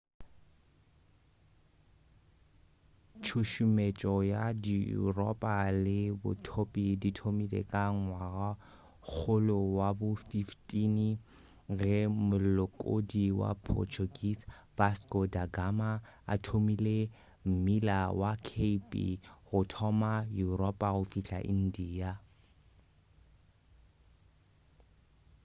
tšhušumetšo 3.23 4.13
ya 4.31 4.43
yuropa 4.93 5.55
le 5.83 5.99
bothopi 6.21 6.85
di 7.01 7.09
thomile 7.17 7.61
ka 7.71 7.83
ngwagakgolo 8.01 9.59
wa 9.77 9.89
bo 9.99 10.09
15 10.29 11.09
ge 11.79 11.97
molekodi 12.27 13.25
wa 13.39 13.51
portuguese 13.67 14.43
vasco 14.77 15.19
da 15.33 15.43
gama 15.55 15.91
a 16.33 16.35
thomile 16.45 16.97
mmila 17.49 17.99
wa 18.21 18.31
cape 18.49 19.05
go 19.47 19.59
thoma 19.71 20.13
yuropa 20.37 20.87
go 20.95 21.03
fihla 21.11 21.39
india 21.55 22.11